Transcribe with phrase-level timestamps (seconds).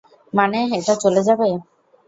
[0.33, 1.49] মানে, এটা চলে যাবে।